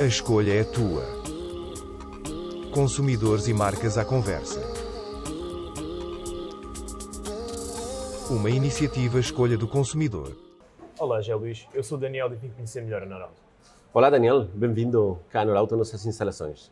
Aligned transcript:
A 0.00 0.04
escolha 0.04 0.52
é 0.52 0.64
tua. 0.64 1.02
Consumidores 2.72 3.48
e 3.48 3.54
marcas 3.54 3.98
à 3.98 4.04
conversa. 4.04 4.60
Uma 8.30 8.50
iniciativa 8.50 9.18
Escolha 9.18 9.56
do 9.56 9.66
Consumidor. 9.66 10.36
Olá, 10.98 11.20
Gé 11.20 11.34
Luís. 11.34 11.66
Eu 11.72 11.82
sou 11.82 11.96
o 11.98 12.00
Daniel 12.00 12.32
e 12.32 12.36
vim 12.36 12.50
conhecer 12.50 12.82
melhor 12.82 13.02
a 13.02 13.06
Norauto. 13.06 13.40
Olá, 13.92 14.10
Daniel. 14.10 14.44
Bem-vindo 14.54 15.18
cá 15.30 15.40
à 15.40 15.44
Norauto, 15.44 15.76
nossas 15.76 16.04
instalações. 16.06 16.70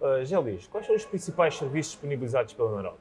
Uh, 0.00 0.24
Gé 0.24 0.38
Luís, 0.38 0.66
quais 0.66 0.86
são 0.86 0.94
os 0.94 1.04
principais 1.04 1.56
serviços 1.56 1.92
disponibilizados 1.92 2.52
pela 2.52 2.70
Norauto? 2.70 3.00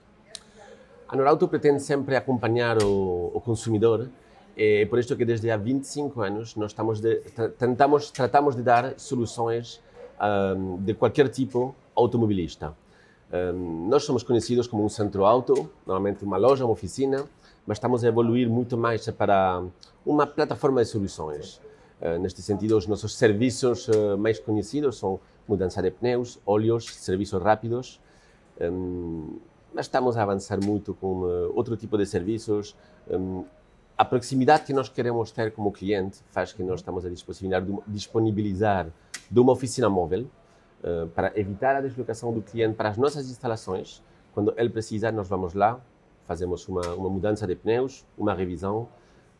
A 1.07 1.15
Norauto 1.15 1.47
pretende 1.47 1.81
sempre 1.81 2.15
acompanhar 2.15 2.81
o, 2.81 3.31
o 3.33 3.41
consumidor 3.41 4.09
é 4.55 4.85
por 4.85 4.99
isso 4.99 5.15
que 5.15 5.25
desde 5.25 5.49
há 5.49 5.57
25 5.57 6.21
anos 6.21 6.55
nós 6.55 6.71
estamos 6.71 6.99
de, 6.99 7.15
tentamos, 7.57 8.11
tratamos 8.11 8.55
de 8.55 8.61
dar 8.61 8.93
soluções 8.99 9.81
um, 10.21 10.77
de 10.77 10.93
qualquer 10.93 11.27
tipo 11.29 11.75
automobilista. 11.95 12.75
Um, 13.31 13.87
nós 13.89 14.03
somos 14.03 14.21
conhecidos 14.21 14.67
como 14.67 14.85
um 14.85 14.89
centro 14.89 15.25
auto, 15.25 15.69
normalmente 15.85 16.23
uma 16.23 16.37
loja, 16.37 16.65
uma 16.65 16.73
oficina, 16.73 17.25
mas 17.65 17.77
estamos 17.77 18.03
a 18.03 18.07
evoluir 18.07 18.47
muito 18.47 18.77
mais 18.77 19.09
para 19.09 19.63
uma 20.05 20.27
plataforma 20.27 20.83
de 20.83 20.89
soluções. 20.89 21.59
Uh, 21.99 22.19
neste 22.19 22.41
sentido, 22.41 22.77
os 22.77 22.85
nossos 22.85 23.15
serviços 23.15 23.87
uh, 23.87 24.17
mais 24.17 24.39
conhecidos 24.39 24.97
são 24.97 25.19
mudança 25.47 25.81
de 25.81 25.89
pneus, 25.89 26.39
óleos, 26.45 26.85
serviços 26.95 27.41
rápidos. 27.41 27.99
Um, 28.61 29.39
mas 29.73 29.87
estamos 29.87 30.15
a 30.15 30.21
avançar 30.21 30.63
muito 30.63 30.93
com 30.93 31.21
uh, 31.21 31.51
outro 31.55 31.75
tipo 31.75 31.97
de 31.97 32.05
serviços, 32.05 32.75
a 33.97 34.03
proximidade 34.03 34.63
que 34.63 34.73
nós 34.73 34.89
queremos 34.89 35.31
ter 35.31 35.51
como 35.51 35.71
cliente 35.71 36.19
faz 36.31 36.51
que 36.51 36.63
nós 36.63 36.79
estamos 36.79 37.05
a 37.05 37.09
disponibilizar, 37.87 38.87
de 39.29 39.39
uma 39.39 39.51
oficina 39.53 39.89
móvel 39.89 40.27
uh, 40.83 41.07
para 41.09 41.31
evitar 41.39 41.75
a 41.75 41.81
deslocação 41.81 42.33
do 42.33 42.41
cliente 42.41 42.75
para 42.75 42.89
as 42.89 42.97
nossas 42.97 43.29
instalações. 43.29 44.01
Quando 44.33 44.53
ele 44.57 44.69
precisa, 44.69 45.11
nós 45.11 45.27
vamos 45.27 45.53
lá, 45.53 45.79
fazemos 46.25 46.67
uma, 46.67 46.81
uma 46.95 47.09
mudança 47.09 47.45
de 47.45 47.55
pneus, 47.55 48.05
uma 48.17 48.33
revisão, 48.33 48.87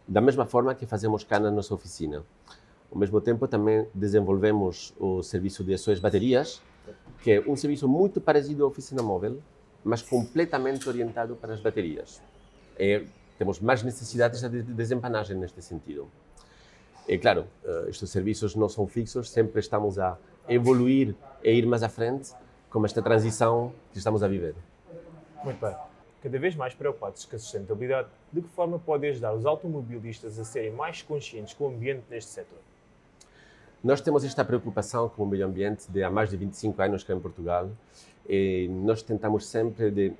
da 0.07 0.21
mesma 0.21 0.45
forma 0.45 0.75
que 0.75 0.85
fazemos 0.85 1.23
cá 1.23 1.39
na 1.39 1.49
nossa 1.49 1.73
oficina. 1.73 2.23
Ao 2.91 2.97
mesmo 2.97 3.19
tempo, 3.19 3.47
também 3.47 3.87
desenvolvemos 3.93 4.93
o 4.99 5.23
serviço 5.23 5.63
de 5.63 5.75
suas 5.77 5.99
baterias, 5.99 6.61
que 7.23 7.31
é 7.31 7.39
um 7.41 7.55
serviço 7.55 7.87
muito 7.87 8.21
parecido 8.21 8.63
à 8.63 8.67
oficina 8.67 9.01
móvel, 9.01 9.41
mas 9.83 10.01
completamente 10.01 10.87
orientado 10.87 11.35
para 11.35 11.53
as 11.53 11.59
baterias. 11.59 12.21
É 12.77 13.03
temos 13.37 13.59
mais 13.59 13.83
necessidades 13.83 14.41
de 14.41 14.61
desempanagem 14.63 15.37
neste 15.37 15.61
sentido. 15.61 16.09
E 17.07 17.17
claro, 17.17 17.45
eh, 17.65 17.85
estes 17.89 18.09
serviços 18.09 18.55
não 18.55 18.69
são 18.69 18.87
fixos, 18.87 19.29
sempre 19.29 19.59
estamos 19.59 19.99
a 19.99 20.17
evoluir 20.47 21.15
e 21.43 21.51
ir 21.51 21.65
mais 21.65 21.83
à 21.83 21.89
frente 21.89 22.31
com 22.69 22.83
esta 22.85 23.01
transição 23.01 23.73
que 23.91 23.97
estamos 23.97 24.23
a 24.23 24.27
viver. 24.27 24.55
Muito 25.43 25.59
bem. 25.59 25.75
Cada 26.21 26.39
vez 26.39 26.55
mais 26.55 26.73
preocupados 26.73 27.25
com 27.25 27.35
a 27.35 27.39
sustentabilidade, 27.39 28.07
de 28.31 28.41
que 28.41 28.47
forma 28.47 28.79
pode 28.79 29.05
ajudar 29.07 29.33
os 29.33 29.45
automobilistas 29.45 30.39
a 30.39 30.45
serem 30.45 30.71
mais 30.71 31.01
conscientes 31.01 31.53
com 31.53 31.65
o 31.65 31.67
ambiente 31.67 32.03
neste 32.09 32.31
setor? 32.31 32.59
Nós 33.83 33.99
temos 33.99 34.23
esta 34.23 34.45
preocupação 34.45 35.09
com 35.09 35.23
o 35.23 35.27
meio 35.27 35.45
ambiente 35.45 35.91
de 35.91 36.01
há 36.01 36.09
mais 36.09 36.29
de 36.29 36.37
25 36.37 36.81
anos 36.81 37.03
cá 37.03 37.13
em 37.13 37.19
Portugal 37.19 37.69
e 38.27 38.69
nós 38.69 39.01
tentamos 39.01 39.45
sempre 39.45 39.91
de 39.91 40.13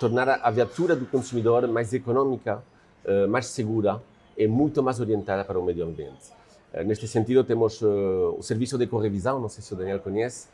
tornar 0.00 0.40
a 0.42 0.50
viatura 0.50 0.96
do 0.96 1.04
consumidor 1.04 1.68
mais 1.68 1.92
econômica, 1.92 2.62
eh, 3.04 3.26
mais 3.26 3.46
segura 3.48 4.00
e 4.36 4.48
muito 4.48 4.82
mais 4.82 4.98
orientada 4.98 5.44
para 5.44 5.58
o 5.58 5.62
meio 5.62 5.84
ambiente. 5.84 6.32
Eh, 6.72 6.82
neste 6.82 7.06
sentido, 7.06 7.44
temos 7.44 7.82
eh, 7.82 7.86
o 7.86 8.42
serviço 8.42 8.78
de 8.78 8.86
correvisão, 8.86 9.38
não 9.38 9.50
sei 9.50 9.62
se 9.62 9.74
o 9.74 9.76
Daniel 9.76 10.00
conhece, 10.00 10.48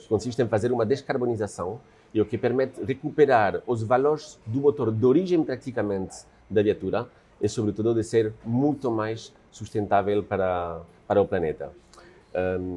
que 0.00 0.08
consiste 0.08 0.40
em 0.40 0.48
fazer 0.48 0.72
uma 0.72 0.86
descarbonização 0.86 1.78
e 2.14 2.18
o 2.18 2.24
que 2.24 2.38
permite 2.38 2.82
recuperar 2.82 3.62
os 3.66 3.82
valores 3.82 4.38
do 4.46 4.58
motor 4.58 4.90
de 4.90 5.04
origem 5.04 5.44
praticamente 5.44 6.24
da 6.48 6.62
viatura 6.62 7.06
e, 7.38 7.46
sobretudo, 7.46 7.92
de 7.94 8.02
ser 8.02 8.32
muito 8.42 8.90
mais 8.90 9.34
sustentável 9.50 10.22
para, 10.22 10.80
para 11.06 11.20
o 11.20 11.28
planeta. 11.28 11.70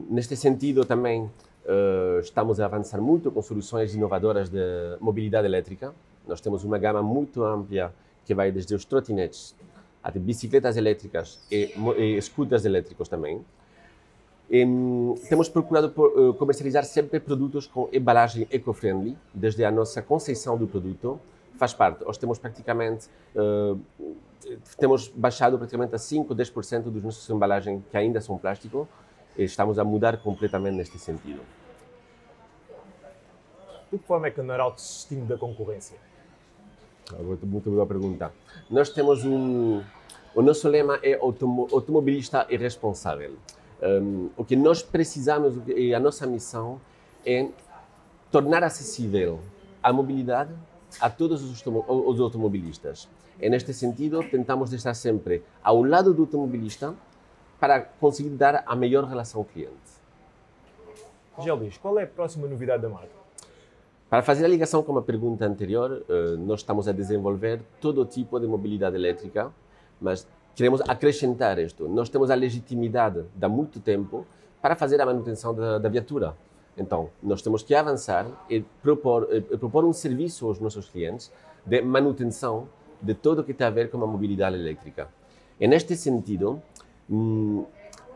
neste 0.10 0.36
sentido, 0.36 0.84
também 0.84 1.32
uh, 1.70 2.20
estamos 2.20 2.60
a 2.60 2.66
avançar 2.66 3.00
muito 3.00 3.32
com 3.32 3.42
soluções 3.42 3.94
inovadoras 3.94 4.50
de 4.50 4.98
mobilidade 5.00 5.46
elétrica. 5.46 5.94
Nós 6.28 6.42
temos 6.42 6.64
uma 6.64 6.78
gama 6.78 7.02
muito 7.02 7.44
ampla 7.44 7.94
que 8.26 8.34
vai 8.34 8.52
desde 8.52 8.74
os 8.76 8.86
trotinetes 8.86 9.56
até 10.04 10.20
bicicletas 10.20 10.78
elétricas 10.78 11.40
e, 11.52 11.74
e 11.98 12.22
scooters 12.22 12.66
elétricos 12.66 13.08
também. 13.08 13.44
E, 14.50 14.66
temos 15.28 15.48
procurado 15.48 15.92
por, 15.92 16.08
uh, 16.18 16.34
comercializar 16.34 16.84
sempre 16.84 17.20
produtos 17.20 17.68
com 17.68 17.88
embalagem 17.94 18.48
eco-friendly, 18.50 19.16
desde 19.34 19.64
a 19.64 19.72
nossa 19.72 20.02
concepção 20.02 20.58
do 20.58 20.68
produto, 20.68 21.20
faz 21.58 21.74
parte. 21.74 22.04
Nós 22.04 22.18
temos 22.18 22.40
praticamente, 22.40 23.08
uh, 23.36 23.80
temos 24.78 25.10
baixado 25.10 25.58
praticamente 25.58 25.94
a 25.94 26.00
5, 26.00 26.34
10% 26.34 26.84
dos 26.84 27.04
nossos 27.04 27.30
embalagens 27.30 27.84
que 27.92 27.98
ainda 27.98 28.22
são 28.22 28.38
plástico, 28.38 28.88
e 29.38 29.44
estamos 29.44 29.78
a 29.78 29.84
mudar 29.84 30.18
completamente 30.18 30.76
neste 30.76 30.98
sentido. 30.98 31.59
De 33.92 33.98
que 33.98 34.06
forma 34.06 34.28
é 34.28 34.32
que 34.32 34.40
a 34.40 34.44
Norauto 34.44 34.80
se 34.80 34.94
distingue 34.94 35.26
da 35.26 35.38
concorrência? 35.38 35.98
Muito 37.44 37.72
boa 37.72 37.88
pergunta. 37.88 38.32
Nós 38.70 38.90
temos 38.90 39.26
um. 39.26 39.82
O 40.36 40.44
nosso 40.44 40.68
lema 40.70 41.00
é 41.02 41.16
automobilista 41.16 42.46
e 42.50 42.56
responsável. 42.56 43.36
Um, 43.82 44.30
o 44.38 44.46
que 44.46 44.56
nós 44.56 44.84
precisamos 44.84 45.56
e 45.68 45.94
a 45.94 46.00
nossa 46.00 46.28
missão 46.28 46.80
é 47.26 47.50
tornar 48.32 48.64
acessível 48.64 49.40
a 49.82 49.92
mobilidade 49.92 50.54
a 51.02 51.10
todos 51.10 51.42
os, 51.44 51.64
os 51.66 52.20
automobilistas. 52.20 53.10
E 53.42 53.50
neste 53.50 53.74
sentido, 53.74 54.22
tentamos 54.30 54.72
estar 54.72 54.94
sempre 54.94 55.44
ao 55.64 55.82
lado 55.82 56.14
do 56.14 56.24
automobilista 56.24 56.94
para 57.60 57.82
conseguir 57.82 58.30
dar 58.30 58.64
a 58.68 58.76
melhor 58.76 59.06
relação 59.06 59.42
ao 59.42 59.46
cliente. 59.46 59.74
Luís, 61.38 61.78
qual 61.78 61.98
é 61.98 62.04
a 62.04 62.08
próxima 62.08 62.48
novidade 62.48 62.84
da 62.84 62.90
marca? 62.90 63.19
Para 64.10 64.24
fazer 64.24 64.46
a 64.46 64.48
ligação 64.48 64.82
com 64.82 64.98
a 64.98 65.04
pergunta 65.04 65.46
anterior, 65.46 66.04
eh, 66.10 66.36
nós 66.40 66.62
estamos 66.62 66.88
a 66.88 66.92
desenvolver 66.92 67.62
todo 67.80 68.04
tipo 68.06 68.40
de 68.40 68.48
mobilidade 68.48 68.96
elétrica, 68.96 69.52
mas 70.02 70.28
queremos 70.56 70.82
acrescentar 70.88 71.60
isto. 71.60 71.88
Nós 71.88 72.10
temos 72.10 72.32
a 72.32 72.36
legitimidade 72.36 73.24
de 73.36 73.46
há 73.46 73.48
muito 73.48 73.80
tempo 73.80 74.26
para 74.60 74.76
fazer 74.76 75.00
a 75.00 75.06
manutenção 75.06 75.54
da, 75.54 75.78
da 75.78 75.88
viatura. 75.88 76.36
Então, 76.76 77.12
nós 77.22 77.44
temos 77.44 77.62
que 77.62 77.76
avançar 77.76 78.26
e 78.50 78.62
propor, 78.82 79.28
e 79.32 79.42
propor 79.42 79.86
um 79.86 79.94
serviço 79.94 80.48
aos 80.48 80.60
nossos 80.60 80.90
clientes 80.90 81.32
de 81.64 81.80
manutenção 81.84 82.68
de 83.00 83.14
tudo 83.14 83.42
o 83.42 83.44
que 83.44 83.54
tem 83.54 83.68
a 83.68 83.70
ver 83.70 83.92
com 83.92 84.04
a 84.04 84.08
mobilidade 84.08 84.56
elétrica. 84.56 85.08
E 85.60 85.68
neste 85.68 85.96
sentido, 85.96 86.60
hum, 87.08 87.64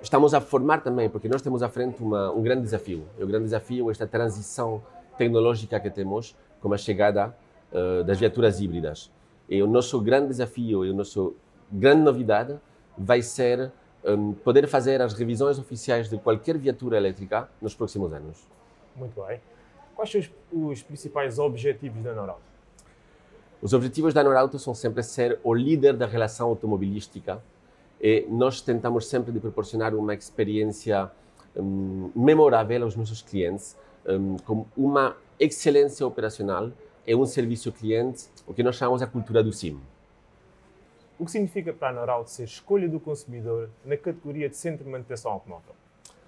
estamos 0.01 0.33
a 0.33 0.41
formar 0.41 0.81
também, 0.81 1.07
porque 1.07 1.29
nós 1.29 1.43
temos 1.43 1.61
à 1.61 1.69
frente 1.69 2.01
uma, 2.01 2.31
um 2.31 2.41
grande 2.41 2.63
desafio. 2.63 3.03
E 3.19 3.23
o 3.23 3.27
grande 3.27 3.43
desafio 3.45 3.89
é 3.89 3.91
esta 3.91 4.07
transição 4.07 4.81
tecnológica 5.17 5.79
que 5.79 5.89
temos 5.89 6.35
com 6.61 6.73
a 6.73 6.77
chegada 6.77 7.35
uh, 7.71 8.03
das 8.03 8.19
viaturas 8.19 8.59
híbridas. 8.59 9.11
E 9.49 9.61
o 9.61 9.67
nosso 9.67 9.99
grande 10.01 10.27
desafio 10.27 10.85
e 10.85 10.89
a 10.89 10.93
nossa 10.93 11.31
grande 11.71 12.01
novidade 12.01 12.57
vai 12.97 13.21
ser 13.21 13.71
um, 14.05 14.33
poder 14.33 14.67
fazer 14.67 15.01
as 15.01 15.13
revisões 15.13 15.57
oficiais 15.59 16.09
de 16.09 16.17
qualquer 16.17 16.57
viatura 16.57 16.97
elétrica 16.97 17.49
nos 17.61 17.73
próximos 17.73 18.11
anos. 18.13 18.47
Muito 18.95 19.21
bem. 19.25 19.39
Quais 19.95 20.11
são 20.11 20.21
os, 20.21 20.29
os 20.51 20.81
principais 20.81 21.39
objetivos 21.39 22.03
da 22.03 22.13
Norauto? 22.13 22.53
Os 23.61 23.73
objetivos 23.73 24.13
da 24.13 24.23
Norauto 24.23 24.59
são 24.59 24.73
sempre 24.73 25.01
ser 25.03 25.39
o 25.43 25.53
líder 25.53 25.95
da 25.95 26.05
relação 26.05 26.49
automobilística 26.49 27.41
e 28.01 28.27
nós 28.29 28.59
tentamos 28.59 29.07
sempre 29.07 29.31
de 29.31 29.39
proporcionar 29.39 29.95
uma 29.95 30.13
experiência 30.13 31.09
um, 31.55 32.11
memorável 32.13 32.83
aos 32.83 32.95
nossos 32.95 33.21
clientes 33.21 33.77
um, 34.07 34.37
com 34.37 34.65
uma 34.75 35.15
excelência 35.39 36.05
operacional 36.05 36.71
e 37.05 37.15
um 37.15 37.25
serviço 37.25 37.71
cliente, 37.71 38.25
o 38.47 38.53
que 38.53 38.63
nós 38.63 38.75
chamamos 38.75 39.01
a 39.01 39.07
cultura 39.07 39.43
do 39.43 39.51
SIM. 39.51 39.79
O 41.19 41.25
que 41.25 41.31
significa 41.31 41.71
para 41.71 41.89
a 41.89 41.93
Norauto 41.93 42.29
ser 42.29 42.43
escolha 42.43 42.87
do 42.87 42.99
consumidor 42.99 43.69
na 43.85 43.95
categoria 43.95 44.49
de 44.49 44.57
centro 44.57 44.83
de 44.83 44.89
manutenção 44.89 45.31
automóvel? 45.31 45.75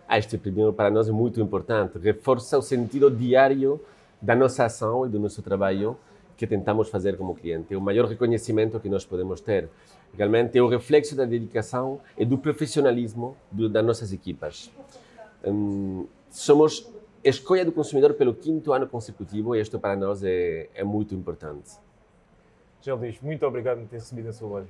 Ah, 0.07 0.17
este 0.17 0.37
primeiro 0.37 0.71
para 0.71 0.89
nós 0.91 1.09
é 1.09 1.11
muito 1.11 1.41
importante, 1.41 1.97
reforça 1.97 2.57
o 2.57 2.61
sentido 2.61 3.09
diário 3.09 3.81
da 4.21 4.35
nossa 4.35 4.65
ação 4.65 5.05
e 5.05 5.09
do 5.09 5.19
nosso 5.19 5.41
trabalho 5.41 5.97
que 6.37 6.45
tentamos 6.45 6.89
fazer 6.89 7.17
como 7.17 7.33
cliente. 7.33 7.73
É 7.73 7.77
o 7.77 7.81
maior 7.81 8.05
reconhecimento 8.05 8.79
que 8.79 8.89
nós 8.89 9.05
podemos 9.05 9.41
ter. 9.41 9.69
Realmente 10.15 10.57
é 10.57 10.61
o 10.61 10.67
reflexo 10.67 11.15
da 11.15 11.25
dedicação 11.25 11.99
e 12.17 12.25
do 12.25 12.37
profissionalismo 12.37 13.35
do, 13.51 13.67
das 13.67 13.85
nossas 13.85 14.13
equipas. 14.13 14.71
Somos 16.29 16.87
escolha 17.29 17.65
do 17.65 17.71
consumidor 17.71 18.13
pelo 18.13 18.33
quinto 18.33 18.71
ano 18.73 18.87
consecutivo 18.87 19.55
e 19.55 19.61
isto 19.61 19.79
para 19.79 19.95
nós 19.95 20.23
é, 20.23 20.69
é 20.73 20.83
muito 20.83 21.15
importante. 21.15 21.71
Gel 22.81 22.97
Luís, 22.97 23.19
muito 23.19 23.45
obrigado 23.45 23.79
por 23.79 23.87
ter 23.87 23.95
recebido 23.97 24.29
a 24.29 24.33
sua 24.33 24.47
loja. 24.47 24.69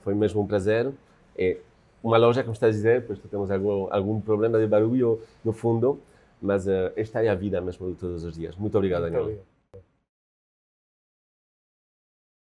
Foi 0.00 0.14
mesmo 0.14 0.40
um 0.40 0.46
prazer 0.46 0.90
e 1.36 1.58
uma 2.02 2.16
loja, 2.16 2.42
como 2.42 2.54
está 2.54 2.66
a 2.66 2.70
dizer, 2.70 3.06
pois 3.06 3.18
temos 3.18 3.50
algum, 3.50 3.92
algum 3.92 4.20
problema 4.20 4.58
de 4.58 4.66
barulho 4.66 5.20
no 5.44 5.52
fundo, 5.52 6.00
mas 6.40 6.66
uh, 6.66 6.90
esta 6.96 7.22
é 7.22 7.28
a 7.28 7.34
vida 7.34 7.60
mesmo 7.60 7.90
de 7.92 7.96
todos 7.96 8.24
os 8.24 8.34
dias. 8.34 8.56
Muito 8.56 8.76
obrigado, 8.76 9.02
Muito 9.02 9.12
Daniel. 9.12 9.24
obrigado. 9.24 9.51